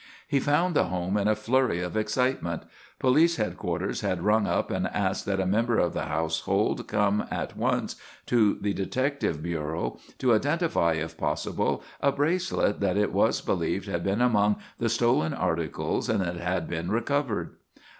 [0.27, 2.63] He found the home in a flurry of excitement.
[2.97, 7.55] Police headquarters had rung up and asked that a member of the household come at
[7.55, 13.87] once to the detective bureau to identify if possible a bracelet that it was believed
[13.87, 17.51] had been among the stolen articles and that had been recovered.